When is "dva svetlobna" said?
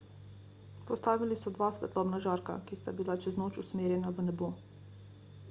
1.57-2.21